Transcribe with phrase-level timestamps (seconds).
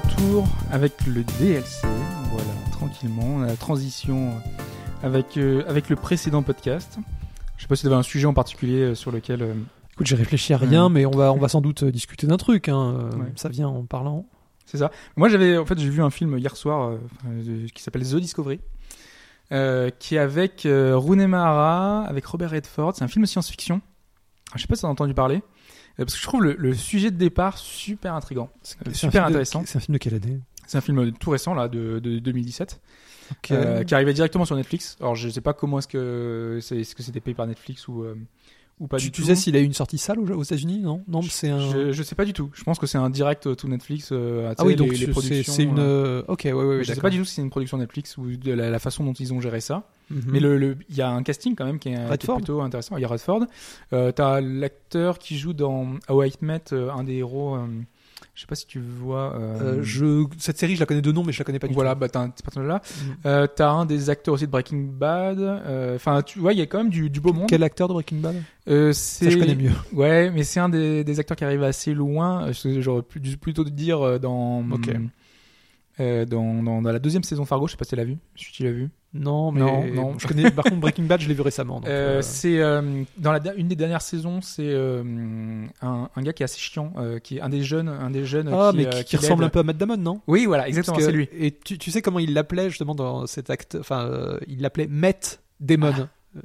[0.00, 1.86] retour avec le DLC.
[2.30, 3.22] Voilà, tranquillement.
[3.36, 4.32] On a la transition
[5.02, 6.98] avec, euh, avec le précédent podcast.
[7.56, 9.40] Je sais pas si tu avais un sujet en particulier euh, sur lequel.
[9.42, 9.54] euh,
[9.94, 10.92] Écoute, j'ai réfléchi à rien, Mm.
[10.92, 12.68] mais on va, on va sans doute discuter d'un truc.
[12.68, 13.08] Hein.
[13.16, 13.32] Ouais.
[13.36, 14.26] Ça vient en parlant.
[14.66, 14.90] C'est ça.
[15.16, 16.98] Moi, j'avais, en fait, j'ai vu un film hier soir
[17.74, 18.60] qui s'appelle The Discovery,
[19.48, 22.94] qui est avec Rooney Mara, avec Robert Redford.
[22.96, 23.80] C'est un film de science-fiction.
[24.56, 25.40] Je sais pas si tu as entendu parler,
[26.04, 28.50] parce que je trouve le, le sujet de départ super intrigant,
[28.86, 29.62] Euh, super intéressant.
[29.66, 30.40] C'est un film de quelle année?
[30.66, 32.80] C'est un film tout récent là, de, de 2017,
[33.30, 33.50] Ok.
[33.52, 34.96] euh, qui arrivait directement sur Netflix.
[35.00, 38.02] Alors, je sais pas comment est-ce que c'est, est-ce que c'était payé par Netflix ou
[38.02, 38.14] euh,
[38.78, 39.26] ou pas tu, du tu tout.
[39.28, 41.58] sais s'il a eu une sortie salle aux, aux États-Unis Non, non, c'est un.
[41.70, 42.50] Je, je sais pas du tout.
[42.54, 44.10] Je pense que c'est un direct to Netflix.
[44.12, 45.78] euh, Ah oui, donc c'est- une.
[45.78, 45.82] euh,
[46.20, 46.84] euh, Ok, ouais, ouais, ouais.
[46.84, 49.04] je sais pas du tout si c'est une production Netflix ou de la, la façon
[49.04, 49.84] dont ils ont géré ça.
[50.10, 50.22] Mhm.
[50.28, 52.60] Mais le, le- il y a un casting quand même qui est, qui est plutôt
[52.60, 52.96] intéressant.
[52.96, 53.46] Il y a Redford.
[53.92, 57.56] Euh, T'as l'acteur qui joue dans How I Met, euh, un des héros.
[58.36, 59.34] Je sais pas si tu vois.
[59.34, 60.24] euh, Euh, je...
[60.38, 62.00] Cette série, je la connais de nom, mais je la connais pas du voilà, tout.
[62.00, 62.80] bah, t'as un- ce personnage-là.
[62.84, 63.16] Mhm.
[63.26, 65.40] Euh, T'as un des acteurs aussi de Breaking Bad.
[65.96, 67.46] Enfin, tu vois, il y a quand même du, du beau monde.
[67.48, 68.36] Quel acteur de Breaking Bad?
[68.68, 69.72] Euh, Ça, je connais mieux.
[69.92, 72.50] Ouais, mais c'est un des, des acteurs qui arrive assez loin.
[72.52, 74.90] J'aurais pu- plutôt te dire dans, Ok.
[75.98, 77.66] dans, dans, dans la deuxième saison Fargo.
[77.66, 78.16] Je sais pas si tu l'as vu.
[78.36, 78.90] Si tu l'as vu.
[79.14, 80.18] Non, mais Non, non.
[80.18, 80.50] je connais.
[80.50, 81.80] Par contre, Breaking Bad, je l'ai vu récemment.
[81.86, 82.82] Euh, euh, C'est euh,
[83.18, 85.02] dans la, une des dernières saisons, c'est euh,
[85.80, 88.24] un, un gars qui est assez chiant, euh, qui est un des jeunes, un des
[88.26, 90.20] jeunes Ah, qui, mais euh, qui, qui ressemble un peu à Matt Damon, non?
[90.26, 91.28] Oui, voilà, exactement, c'est lui.
[91.38, 94.86] Et tu, tu sais comment il l'appelait justement dans cet acte Enfin, euh, il l'appelait
[94.88, 95.92] Matt Damon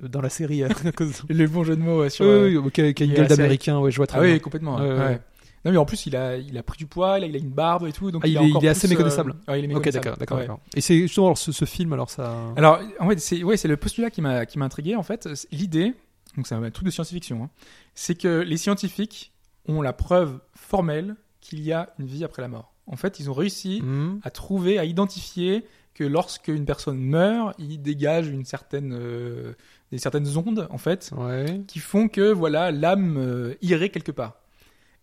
[0.01, 0.63] euh, dans la série.
[0.63, 2.25] euh, à cause- Le bon jeu de mots euh, sur.
[2.25, 4.33] Oui, euh, oui, oui, qui a, une gueule d'américain, ouais, je vois très ah bien.
[4.33, 4.77] oui, complètement.
[4.77, 5.19] Ouais, ouais.
[5.63, 7.39] Non mais en plus il a il a pris du poids, il a, il a
[7.39, 8.97] une barbe et tout, donc Ah, il, est, est, encore il est assez plus, euh,
[8.97, 9.35] méconnaissable.
[9.47, 10.03] ouais, il est Ok, méconnaissable.
[10.03, 10.43] d'accord, d'accord, Ouais.
[10.43, 10.59] d'accord.
[10.75, 12.35] Et c'est justement alors, ce, ce film, alors ça.
[12.55, 15.29] Alors, en fait, c'est ouais, c'est le postulat qui m'a qui m'a intrigué en fait.
[15.51, 15.93] L'idée,
[16.35, 17.49] donc c'est un truc de science-fiction, hein,
[17.93, 19.31] c'est que les scientifiques
[19.67, 22.73] ont la preuve formelle qu'il y a une vie après la mort.
[22.87, 24.19] En fait, ils ont réussi Hmm.
[24.23, 29.53] à trouver, à identifier que lorsque une personne meurt, il dégage une certaine euh,
[29.91, 31.61] des certaines ondes en fait Ouais.
[31.67, 34.37] qui font que voilà l'âme euh, irait quelque part.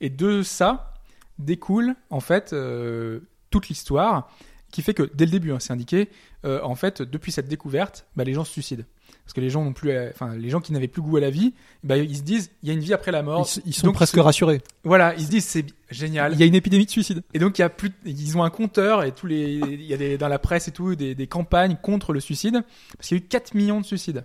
[0.01, 0.95] Et de ça
[1.39, 3.21] découle en fait euh,
[3.51, 4.31] toute l'histoire
[4.71, 6.09] qui fait que dès le début, hein, c'est indiqué,
[6.45, 8.85] euh, en fait depuis cette découverte, bah, les gens se suicident
[9.25, 11.21] parce que les gens n'ont plus, euh, enfin les gens qui n'avaient plus goût à
[11.21, 11.55] la vie,
[11.85, 13.49] bah, ils se disent il y a une vie après la mort.
[13.65, 14.61] ils sont Donc, presque ils se- rassurés.
[14.85, 16.35] Voilà, ils se disent c'est génial.
[16.35, 17.23] Il y a une épidémie de suicide.
[17.35, 19.95] Et donc il y a plus, ils ont un compteur et tous les, il y
[19.95, 22.63] a des, dans la presse et tout des, des campagnes contre le suicide
[22.97, 24.25] parce qu'il y a eu 4 millions de suicides.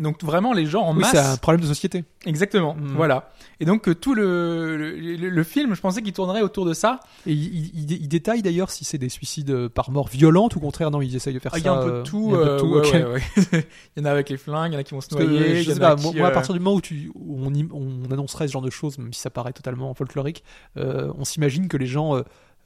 [0.00, 1.10] Donc vraiment les gens en Oui, masse.
[1.12, 2.04] c'est un problème de société.
[2.26, 2.94] Exactement, Mm.
[2.96, 3.30] voilà.
[3.60, 6.72] Et donc euh, tout le, le, le- le film, je pensais qu'il tournerait autour de
[6.72, 7.00] ça.
[7.26, 10.54] Et il, il- il- il détaille d'ailleurs si c'est des suicides euh, par mort violente
[10.56, 11.62] ou au contraire, non, ils essayent de faire Ah, ça.
[11.62, 12.26] il y a un peu euh, de tout.
[12.28, 12.92] il y a un peu de tout, ouais, ok.
[12.92, 13.04] ouais,
[13.52, 13.68] ouais.
[13.96, 15.22] il y en a avec les flingues, il y en a qui vont se que,
[15.22, 15.62] noyer.
[15.62, 18.52] je sais pas, qui, moi, à partir du moment où tu, où on, annoncerait ce
[18.52, 20.42] genre de choses, même si ça paraît totalement folklorique,
[20.78, 22.22] euh, on s'imagine que les gens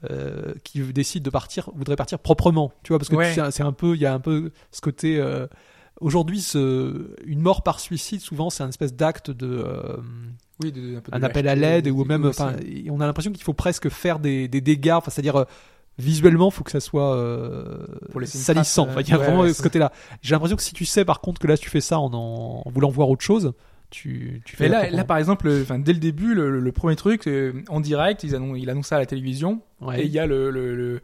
[0.09, 3.33] euh, qui décident de partir voudraient partir proprement, tu vois, parce que Ouais.
[3.51, 5.17] c'est un peu, il y a un peu ce côté.
[5.19, 5.47] euh,
[6.01, 9.95] Aujourd'hui, ce, une mort par suicide, souvent, c'est un espèce d'acte de, euh,
[10.61, 12.29] oui, de- un, peu de un appel à l'aide ou même,
[12.89, 15.45] on a l'impression qu'il faut presque faire des, des dégâts, c'est-à-dire euh,
[15.97, 18.83] visuellement, faut que ça soit euh, Pour salissant.
[18.83, 19.93] trace, Enfin, il y a euh, ouais, vraiment ouais, ce côté-là.
[20.21, 22.63] J'ai l'impression que si tu sais, par contre, que là, tu fais ça en, en,
[22.65, 23.53] en voulant voir autre chose,
[23.95, 24.63] tu, tu fais.
[24.65, 28.35] Mais là, par exemple, enfin, dès le début, le, premier truc, euh, en direct, ils
[28.35, 30.01] annon- il annonce ça à la télévision, Ouais.
[30.01, 31.01] et il y a le, le, le,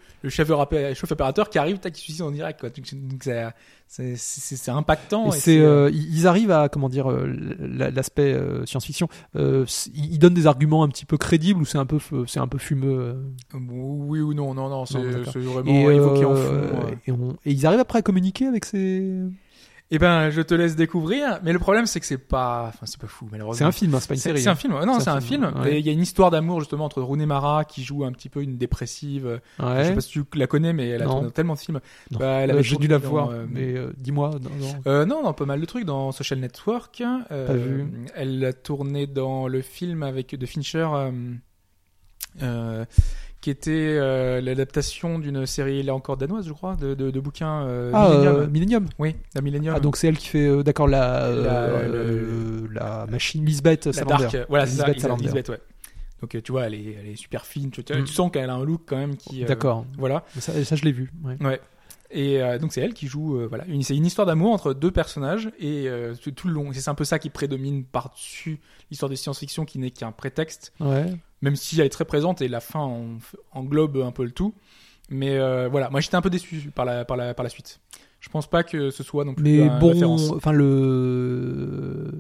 [0.59, 2.59] opéra- chef opérateur qui arrive, tac, qui suicide en direct.
[2.59, 2.69] Quoi.
[2.69, 5.25] Donc, c'est- impactant.
[5.25, 7.28] Et et c'est, euh, ils arrivent à comment dire euh,
[7.59, 9.07] la- l'aspect euh, science-fiction.
[9.35, 12.47] Euh, ils donnent des arguments un petit peu crédibles ou c'est un peu, c'est un
[12.47, 13.00] peu fumeux.
[13.00, 13.13] euh.
[13.53, 16.85] Oui ou non, non, non, c'est vraiment Et, évoqué en euh, fond.
[16.88, 16.97] ouais.
[17.07, 19.01] et, on- et ils arrivent après à communiquer avec ces.
[19.94, 22.97] Eh ben, je te laisse découvrir, mais le problème, c'est que c'est pas, enfin, c'est
[23.00, 23.57] pas fou, malheureusement.
[23.57, 24.41] C'est un film, hein, c'est pas une série.
[24.41, 24.74] C'est un film.
[24.85, 25.62] Non, C'est un film, film.
[25.62, 25.74] ouais.
[25.74, 28.30] Et il y a une histoire d'amour justement entre Rooney Mara qui joue un petit
[28.30, 29.42] peu une dépressive.
[29.60, 29.83] Ouais.
[29.83, 31.81] Je sais pas si tu la connais, mais elle a tourné dans tellement de films.
[32.12, 34.31] Bah, Euh, J'ai dû la dans, voir, euh, mais euh, dis-moi.
[34.42, 34.81] non, non.
[34.88, 37.04] Euh, non, non, pas mal de trucs dans Social Network.
[37.31, 37.86] Euh, Pas vu.
[38.15, 41.12] Elle a tourné dans le film avec de Fincher, euh,
[42.42, 42.86] euh,
[43.41, 47.63] qui était euh, l'adaptation d'une série là encore danoise, je crois, de, de, de bouquins
[47.63, 48.35] euh, Ah, Millennium.
[48.35, 48.88] euh, Millennium.
[48.99, 49.73] Oui, la Millennium.
[49.75, 51.79] Ah, donc c'est elle qui fait, euh, d'accord, la, La-
[52.73, 54.23] la machine Lisbeth la Salander.
[54.31, 54.38] Dark.
[54.49, 55.23] Voilà, c'est ça, Lisbeth Lisbeth, Salander.
[55.25, 55.59] Lisbeth, ouais.
[56.21, 57.71] Donc tu vois, elle est, elle est super fine.
[57.71, 58.05] Tu, tu Mm.
[58.05, 59.43] sens qu'elle a un look quand même qui.
[59.43, 59.85] D'accord.
[59.97, 60.23] Voilà.
[60.38, 61.11] Ça, ça, je l'ai vu.
[61.23, 61.35] ouais.
[61.43, 61.59] Ouais.
[62.13, 64.92] Et euh, donc c'est elle qui joue, euh, voilà, c'est une histoire d'amour entre deux
[64.92, 66.72] personnages et euh, tout, le long.
[66.74, 68.60] C'est un peu ça qui prédomine par-dessus
[68.90, 71.06] l'histoire de science-fiction qui n'est qu'un prétexte, Ouais.
[71.42, 73.18] même si elle est très présente et la fin en-
[73.54, 74.54] englobe un peu le tout.
[75.10, 77.80] Mais euh, voilà, moi j'étais un peu déçu par la, par la, par la suite.
[78.19, 82.12] Je pense pas que ce soit non plus Mais bon, enfin le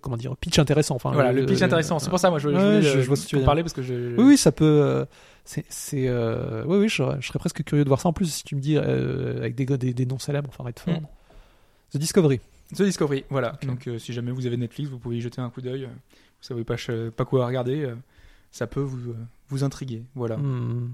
[0.00, 0.94] comment dire pitch intéressant.
[0.96, 1.98] Enfin, Voilà, le pitch euh, intéressant.
[1.98, 3.44] C'est pour ça, moi, je, je ouais, je- euh, je vois ce que tu veux
[3.44, 4.16] parler parce que je.
[4.16, 4.64] Oui, oui, ça peut.
[4.64, 5.04] euh,
[5.44, 8.08] c'est, c'est, euh, oui, oui, je, serais- je serais presque curieux de voir ça.
[8.08, 10.64] En plus, si tu me dis euh, avec des, gars- des, des noms célèbres, enfin
[10.64, 11.06] Redford, Mm.
[11.94, 12.40] The Discovery.
[12.74, 13.58] The Discovery, voilà.
[13.66, 15.84] Donc, euh, si jamais vous avez Netflix, vous pouvez y jeter un coup d'œil.
[15.84, 17.82] euh, Vous savez pas, quoi regarder.
[17.84, 17.94] euh,
[18.50, 19.14] Ça peut vous, euh,
[19.48, 20.02] vous intriguer.
[20.14, 20.36] Voilà.
[20.36, 20.90] Hmm.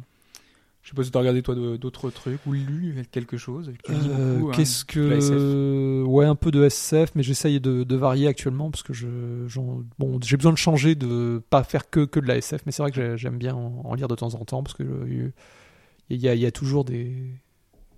[0.89, 3.71] Je sais pas si t'as regardé toi d'autres trucs ou lu quelque chose.
[3.85, 8.27] Tu Euh, hein, Qu'est-ce que ouais un peu de SF mais j'essaye de, de varier
[8.27, 9.07] actuellement parce que je
[9.99, 12.81] bon j'ai besoin de changer de pas faire que que de la SF mais c'est
[12.83, 15.31] vrai que j'ai- j'aime bien en, en lire de temps en temps parce que euh,
[16.09, 17.15] il y a, il y a toujours des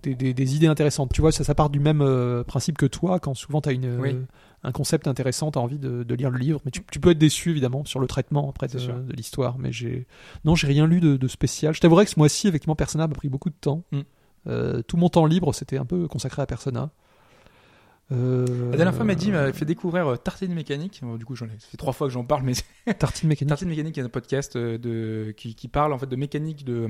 [0.03, 2.87] des, des- des idées intéressantes tu vois ça, ça part du même euh, principe que
[2.87, 4.01] toi quand souvent tu as une euh.
[4.63, 7.11] Un concept intéressant tu as envie de, de lire le livre mais tu, tu peux
[7.11, 10.05] être déçu évidemment sur le traitement après de, de l'histoire mais j'ai
[10.45, 13.13] non j'ai rien lu de, de spécial je t'avouerais que ce mois-ci effectivement Persona m'a
[13.15, 14.01] pris beaucoup de temps Mm.
[14.47, 16.89] euh, tout mon temps libre, c'était un peu consacré à Persona.
[18.11, 20.99] Euh, La dernière fois, Mehdi m'avait fait découvrir euh, Tartine Mécanique.
[21.01, 22.53] Bon, du coup, j'en ai ça fait trois fois que j'en parle, mais
[22.99, 23.49] Tartine mécanique.
[23.49, 26.89] Tartine Mécanique est un podcast de, qui, qui parle en fait de mécanique de,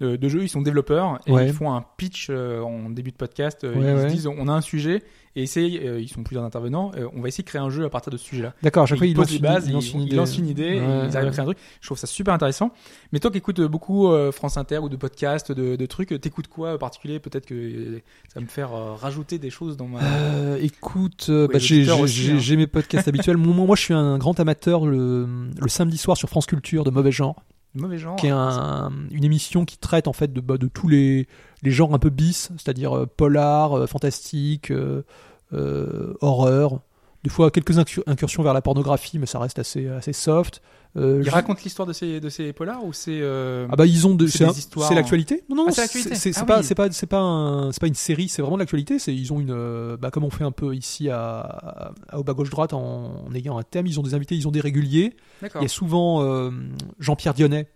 [0.00, 0.42] de, de jeu.
[0.42, 1.46] Ils sont développeurs et Ouais.
[1.46, 3.64] ils font un pitch euh, en début de podcast.
[3.64, 4.08] Euh, Ouais, ils ouais.
[4.10, 5.02] se disent on a un sujet
[5.38, 7.84] et essayent, euh, ils sont plusieurs intervenants, euh, on va essayer de créer un jeu
[7.84, 8.54] à partir de ce sujet-là.
[8.62, 9.22] D'accord, à chaque fois, ils une,
[9.66, 10.16] ils, lance une ils idée.
[10.16, 11.58] lancent une idée, et ils arrivent à créer un truc.
[11.82, 12.70] Je trouve ça super intéressant.
[13.12, 16.48] Mais toi qui écoutes beaucoup euh, France Inter ou de podcasts, de, de trucs, t'écoutes
[16.48, 17.18] quoi en particulier?
[17.20, 17.98] Peut-être que euh,
[18.32, 20.00] ça va me faire euh, rajouter des choses dans ma.
[20.02, 22.56] Euh, écoute, euh, Oui, bah, j'ai hein.
[22.56, 23.36] mes podcasts habituels.
[23.36, 25.26] Moi, moi, je suis un grand amateur le,
[25.60, 27.36] le samedi soir sur France Culture de Mauvais Genre,
[27.76, 28.16] Mauvais genre.
[28.16, 31.26] qui est un- une émission qui traite en fait de, bah, de tous les,
[31.62, 36.80] les genres un peu bis, c'est-à-dire euh, polar, euh, fantastique, euh, horreur.
[37.24, 40.62] Des fois, quelques incur- incursions vers la pornographie, mais ça reste assez, assez soft.
[40.96, 43.18] Euh, Ils je- racontent l'histoire de ces, de ces polars ou c'est.
[43.20, 45.44] euh, Ah bah ils ont de C'est c'est des un- histoires c'est en- l'actualité.
[45.48, 46.14] Non non, Ah, c'est l'actualité.
[46.14, 46.64] c'est c'est Ah pas oui.
[46.64, 49.38] c'est pas c'est pas un- c'est pas une série, c'est vraiment l'actualité, c'est ils ont
[49.40, 52.72] une euh, bah comme on fait un peu ici à, à au bas gauche droite
[52.72, 55.14] en, en ayant un thème, ils ont des invités, ils ont des réguliers.
[55.42, 55.60] D'accord.
[55.60, 56.50] Il y a souvent euh,
[56.98, 57.68] Jean-Pierre Dionnet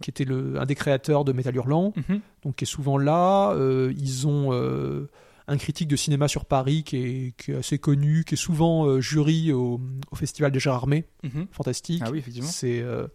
[0.00, 2.20] qui était le un des créateurs de Métal Hurlant, Mhm.
[2.44, 5.08] donc qui est souvent là, Euh, ils ont euh,
[5.48, 8.86] un critique de cinéma sur Paris qui est, qui est assez connu, qui est souvent
[8.86, 9.80] euh, jury au,
[10.10, 11.46] au festival de Gérard Armé, Mhm.
[11.50, 12.02] fantastique.
[12.04, 12.48] Ah oui, effectivement.
[12.48, 13.06] C'est euh,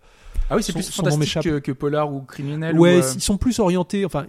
[0.49, 2.77] Ah oui, c'est plus fantastique que, que polar ou criminel.
[2.77, 4.03] Ouais, ou, euh, ils sont plus orientés.
[4.05, 4.25] Enfin,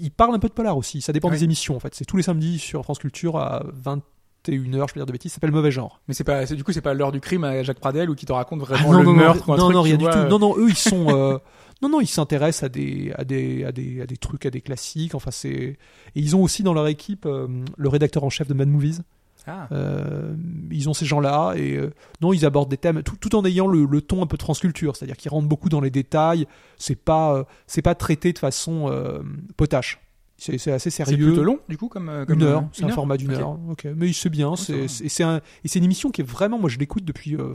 [0.00, 1.00] ils parlent un peu de polar aussi.
[1.00, 1.36] Ça dépend Ouais.
[1.36, 1.94] des émissions en fait.
[1.94, 5.32] C'est tous les samedis sur France Culture à 21h, je peux dire de bêtises.
[5.32, 6.00] Ça s'appelle Mauvais Genre.
[6.08, 8.26] Mais c'est pas, du coup, c'est pas l'heure du crime à Jacques Pradel ou qui
[8.26, 9.96] te raconte Ah, vraiment non, le non, meurtre ou non, un non, truc, non, rien
[9.96, 10.10] du tout.
[10.10, 11.06] euh, Non, non, eux, ils sont.
[11.08, 11.38] euh,
[11.82, 14.60] non, non, ils s'intéressent à des, à des, à des, à des trucs, à des
[14.62, 15.14] classiques.
[15.14, 15.50] Enfin, c'est.
[15.50, 15.76] Et
[16.14, 19.00] ils ont aussi dans leur équipe euh, le rédacteur en chef de Mad Movies.
[19.48, 20.34] Ah, Euh,
[20.72, 23.68] ils ont ces gens-là et euh, non, ils abordent des thèmes tout, tout en ayant
[23.68, 26.46] le, le ton un peu de France Culture, c'est-à-dire qu'ils rentrent beaucoup dans les détails.
[26.78, 28.92] C'est pas, euh, c'est pas traité de façon
[29.56, 30.00] potache.
[30.38, 31.26] C'est c'est assez c'est sérieux.
[31.28, 32.08] plutôt long, du coup, comme.
[32.10, 33.58] euh, comme Une heure, euh, c'est un format d'une heure.
[33.70, 34.54] Ok, mais c'est bien.
[34.56, 37.54] C'est c'est- c'est un, c'est une émission qui est vraiment, moi je l'écoute depuis euh,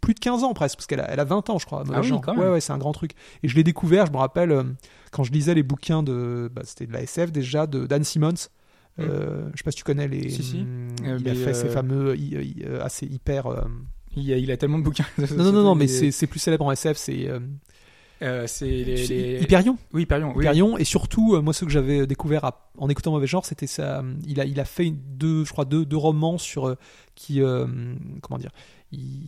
[0.00, 1.84] plus de 15 ans presque, parce qu'elle a, elle a 20 ans, je crois.
[1.92, 2.44] Ah oui, quand même.
[2.44, 3.12] Ouais, ouais, c'est un grand truc.
[3.44, 4.64] Et je l'ai découvert, je me rappelle, euh,
[5.12, 8.34] quand je lisais les bouquins de, bah, c'était de la SF déjà, de Dan Simmons.
[8.98, 10.28] Euh, Je sais pas si tu connais les.
[10.30, 10.66] Si, si.
[11.04, 13.46] Euh, il a fait ces fameux, i- i- euh, assez hyper.
[14.16, 15.04] Il, a, il a tellement de bouquins.
[15.36, 17.28] Non, non, non, mais c'est c'est plus célèbre en SF, c'est
[18.22, 19.76] euh, c'est les, c'est les- Hyperion.
[19.92, 20.32] Oui, Hyperion.
[20.34, 20.44] Oui.
[20.44, 23.66] Hyperion, et surtout, euh, moi, ce que j'avais découvert à- en écoutant Mauvais Genre, c'était
[23.66, 23.98] ça.
[24.00, 26.76] euh, Il a, il a fait deux, je crois, deux, deux romans sur
[27.14, 27.66] qui, euh,
[28.22, 28.50] comment dire,
[28.92, 29.22] il,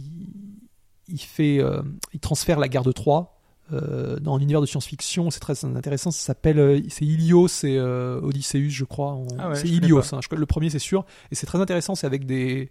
[1.09, 1.83] il fait, euh,
[2.15, 3.35] il transfère la guerre de Troie.
[3.71, 6.11] dans l'univers de science-fiction, c'est très intéressant.
[6.11, 9.13] Ça s'appelle, c'est Ilios et Odysseus, je crois.
[9.13, 10.15] en- Ah ouais, c'est Ilios.
[10.15, 11.05] hein, je- le premier, c'est sûr.
[11.31, 11.95] Et c'est très intéressant.
[11.95, 12.71] C'est avec des,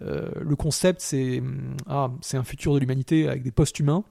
[0.00, 4.04] le concept, c'est, hum, ah, c'est un futur de l'humanité avec des post-humains,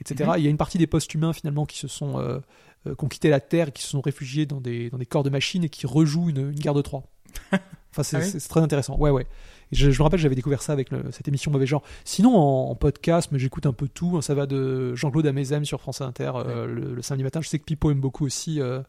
[0.00, 0.28] etc.
[0.30, 0.34] Mhm.
[0.38, 2.38] Il y a une partie des post-humains finalement qui se sont euh,
[2.86, 5.06] euh, qui ont quitté la Terre et qui se sont réfugiés dans des, dans des
[5.06, 7.04] corps de machines et qui rejouent une, une guerre de Troie.
[7.96, 8.96] Enfin, c'est Ah oui c'est- très intéressant.
[8.98, 9.22] Ouais, ouais.
[9.70, 11.82] Et je, je me rappelle, j'avais découvert ça avec le- cette émission Mauvais Genre.
[12.04, 14.16] Sinon, en, en podcast, mais j'écoute un peu tout.
[14.16, 17.40] hein, ça va de Jean-Claude Amézem sur France Inter euh, le, le samedi matin.
[17.40, 18.60] Je sais que Pipo aime beaucoup aussi.
[18.60, 18.80] euh,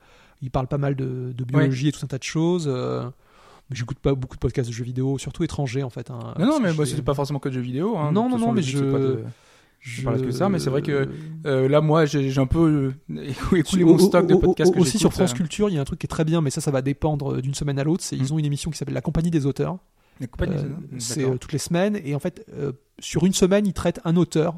[0.42, 2.68] il parle pas mal de, de biologie et tout un tas de choses.
[2.68, 6.10] mais j'écoute pas beaucoup de podcasts de jeux vidéo, surtout étrangers en fait.
[6.10, 7.96] hein, Non, non, mais fais- c'était pas forcément que de jeux vidéo.
[7.98, 8.12] Hein.
[8.12, 9.24] Non, non, non, mais je- de-
[9.88, 11.08] je parle que ça, mais c'est vrai que-
[11.46, 13.24] Euh, là, moi, j'ai un peu euh,
[13.56, 15.86] écoulé mon stock de podcasts que Aussi sur France euh, Culture, il y a un
[15.86, 18.04] truc qui est très bien, mais ça, ça va dépendre d'une semaine à l'autre.
[18.04, 18.20] C'est Mm.
[18.22, 19.78] ils ont une émission qui s'appelle La Compagnie des auteurs.
[20.20, 23.68] La compagnie, Euh, c'est euh, toutes les semaines et en fait euh, sur une semaine
[23.68, 24.56] ils traitent un auteur.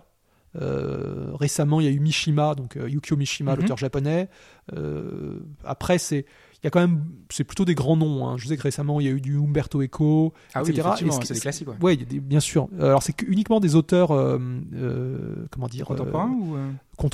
[0.56, 3.62] Euh, récemment il y a eu Mishima donc euh, Yukio Mishima Mhm.
[3.62, 4.30] l'auteur japonais.
[4.74, 6.26] Euh, après c'est
[6.64, 8.28] il y a quand même c'est plutôt des grands noms.
[8.28, 8.38] hein.
[8.38, 10.90] Je sais que récemment il y a eu du Umberto Eco, Ah oui, etc.
[11.02, 11.68] Et ce- c'est des classiques.
[11.68, 11.76] ouais.
[11.82, 12.68] Ouais, il y a des- bien sûr.
[12.80, 14.40] Alors c'est que- uniquement des auteurs euh,
[14.74, 16.72] euh, comment dire Contemporains euh,
[17.04, 17.10] ou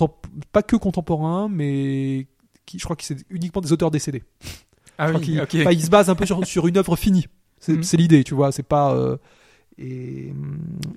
[0.51, 2.27] pas que contemporains mais
[2.65, 4.23] qui, je crois que c'est uniquement des auteurs décédés.
[4.97, 5.55] Ah Je crois oui, qu'il- ok.
[5.61, 7.27] enfin, il se base un peu sur, sur une œuvre finie.
[7.59, 7.83] C'est Mhm.
[7.83, 8.51] c'est l'idée, tu vois.
[8.51, 8.95] C'est pas.
[9.77, 10.31] et,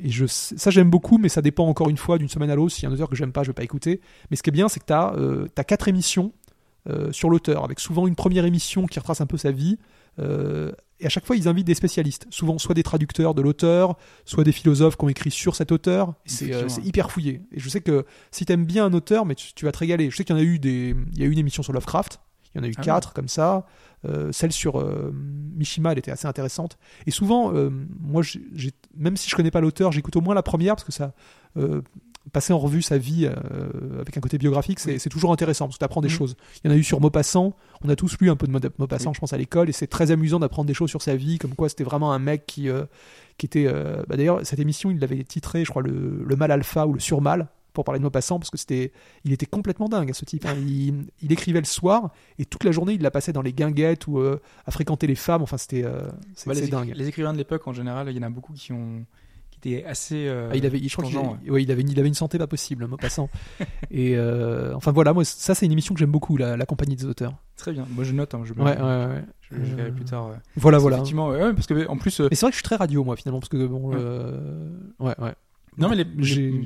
[0.03, 2.75] et je, ça j'aime beaucoup, mais ça dépend encore une fois d'une semaine à l'autre.
[2.75, 4.00] S'il y a un auteur que j'aime pas, je vais pas écouter.
[4.31, 6.33] Mais ce qui est bien, c'est que tu as, euh, t'as quatre émissions
[6.88, 9.78] euh, sur l'auteur, avec souvent une première émission qui retrace un peu sa vie.
[10.19, 13.97] euh, et à chaque fois, ils invitent des spécialistes, souvent soit des traducteurs de l'auteur,
[14.25, 16.14] soit des philosophes qui ont écrit sur cet auteur.
[16.25, 17.43] C'est euh, c'est hyper fouillé.
[17.52, 20.11] Et je sais que si t'aimes bien un auteur, mais tu, tu vas te régaler.
[20.11, 21.75] Je sais qu'il y en a eu des, il y a eu une émission sur
[21.75, 22.21] Lovecraft.
[22.55, 23.66] Il y en a eu Ah quatre comme ça.
[24.07, 26.78] Euh, celle sur euh, Mishima, elle était assez intéressante.
[27.07, 27.52] Et souvent,
[28.00, 28.23] moi,
[28.97, 31.12] même si je connais pas l'auteur, j'écoute au moins la première parce que ça,
[32.33, 35.11] passer en revue sa vie euh, avec un côté biographique, c'est Oui.
[35.11, 36.14] toujours intéressant parce que tu apprends des Mhm.
[36.14, 36.37] choses.
[36.64, 37.54] Il y en a eu sur Maupassant.
[37.83, 39.14] On a tous lu un peu de Mau- Maupassant, Oui.
[39.14, 41.54] je pense, à l'école, et c'est très amusant d'apprendre des choses sur sa vie, comme
[41.54, 42.85] quoi c'était vraiment un mec qui, euh,
[43.38, 43.66] qui était.
[43.66, 46.92] euh, bah, D'ailleurs, cette émission, il l'avait titré, je crois, le, le mal alpha ou
[46.95, 48.90] le surmal pour parler de Maupassant parce que c'était
[49.25, 50.54] il était complètement dingue ce type hein.
[50.66, 54.06] il, il écrivait le soir et toute la journée il la passait dans les guinguettes
[54.06, 55.83] ou à fréquenter les femmes enfin c'était
[56.47, 59.04] Bah, dingue les écrivains de l'époque, en général, il y en a beaucoup qui ont
[59.61, 60.27] qui étaient assez.
[60.29, 62.39] euh, Ah, il avait, je crois qu'il tangents, ouais, il avait, il avait une santé
[62.39, 63.29] pas possible, Maupassant.
[63.91, 66.97] et euh, enfin voilà, moi ça c'est une émission que j'aime beaucoup, la, la compagnie
[66.97, 67.35] des auteurs.
[67.57, 67.87] Très bien.
[67.91, 68.35] Moi, je note.
[68.35, 69.25] hein, je, me- Ouais, ouais, ouais.
[69.51, 70.29] je, je verrai plus tard.
[70.29, 70.35] ouais.
[70.57, 70.97] Voilà, Parce voilà.
[70.99, 72.77] Effectivement, ouais, ouais, parce que en plus, euh, Et c'est vrai que je suis très
[72.77, 73.97] radio moi finalement parce que bon, Ouais.
[73.99, 74.69] euh,
[75.01, 75.35] ouais, ouais.
[75.78, 76.06] Non, mais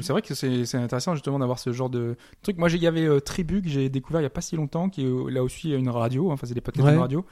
[0.02, 2.58] c'est vrai que c'est c'est intéressant justement d'avoir ce genre de truc.
[2.58, 4.88] Moi, il y avait euh, Tribu que j'ai découvert il y a pas si longtemps,
[4.88, 6.94] qui est là aussi une radio, enfin c'est des podcasts Ouais.
[6.94, 7.24] de radio,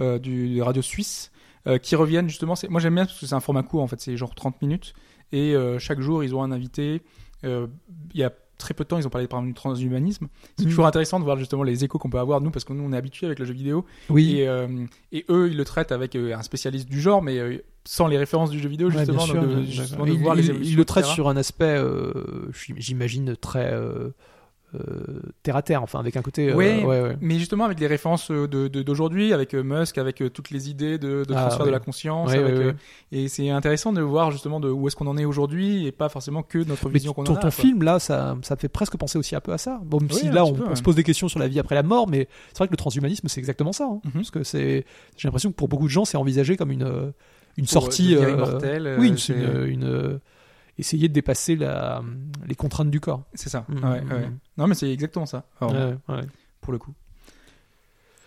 [0.00, 1.30] euh, du de radio suisse,
[1.66, 2.54] euh, qui reviennent justement.
[2.70, 4.94] Moi, j'aime bien parce que c'est un format court en fait, c'est genre 30 minutes
[5.32, 7.02] et euh, chaque jour ils ont un invité.
[7.44, 7.66] Euh,
[8.14, 10.28] Il y a très peu de temps, ils ont parlé par exemple du transhumanisme.
[10.56, 10.70] C'est Mhm.
[10.70, 12.92] toujours intéressant de voir justement les échos qu'on peut avoir nous parce que nous on
[12.92, 14.38] est habitués avec le jeu vidéo Oui.
[14.38, 14.66] et, euh,
[15.12, 18.18] et eux ils le traitent avec euh, un spécialiste du genre, mais euh, sans les
[18.18, 19.64] références du jeu vidéo Ouais, bien justement, sûr, donc de, d'accord.
[19.66, 20.72] justement de il, voir les il- évolutions.
[20.72, 21.14] il le traite etc.
[21.14, 21.80] sur un aspect,
[22.76, 23.72] j'imagine très
[25.42, 26.50] terre à terre, enfin avec un côté.
[26.50, 27.16] euh, Ouais, ouais, ouais.
[27.20, 30.50] Mais justement avec les références euh, de de- d'aujourd'hui, avec euh, Musk, avec euh, toutes
[30.50, 31.66] les idées de, de Ah, transfert ouais.
[31.66, 32.72] de la conscience, avec, euh,
[33.12, 36.08] et c'est intéressant de voir justement de où est-ce qu'on en est aujourd'hui et pas
[36.08, 37.38] forcément que notre vision qu'on en a.
[37.38, 39.80] ton film là, ça, ça fait presque penser aussi un peu à ça.
[39.84, 40.76] Bon, même Oui, si là on, peu, on ouais.
[40.76, 42.76] se pose des questions sur la vie après la mort, mais c'est vrai que le
[42.76, 43.84] transhumanisme c'est exactement ça.
[43.84, 44.00] hein.
[44.04, 44.12] Mhm.
[44.14, 44.84] Parce que c'est,
[45.16, 47.10] j'ai l'impression que pour beaucoup de gens c'est envisagé comme une euh,
[47.56, 48.14] une Pour, euh, sortie.
[48.14, 50.18] euh, immortel, euh, oui, une, c'est- une, une, euh,
[50.78, 52.02] essayer de dépasser la,
[52.46, 53.22] les contraintes du corps.
[53.34, 53.64] C'est ça.
[53.68, 54.00] Ouais, ouais.
[54.00, 54.38] mhm.
[54.58, 55.44] Non mais c'est exactement ça.
[55.60, 56.22] vraiment, Ouais, ouais.
[56.60, 56.92] Pour le coup.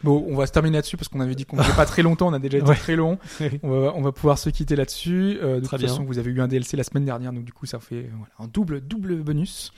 [0.01, 2.29] Bon, on va se terminer là-dessus parce qu'on avait dit qu'on n'était pas très longtemps,
[2.29, 2.75] on a déjà été Ouais.
[2.77, 3.19] très long.
[3.63, 5.37] On va, on va pouvoir se quitter là-dessus.
[5.43, 5.89] Euh, de Très toute bien.
[5.89, 8.31] façon, vous avez eu un DLC la semaine dernière, donc du coup, ça fait voilà,
[8.39, 9.73] un double, double bonus.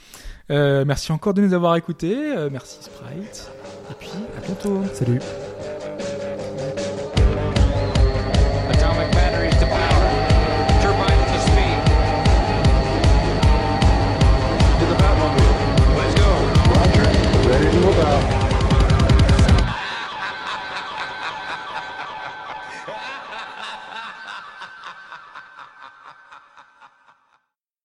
[0.51, 2.15] Euh, merci encore de nous avoir écoutés.
[2.37, 3.49] Euh, merci Sprite.
[3.89, 4.83] Et puis, à bientôt.
[4.93, 5.19] Salut.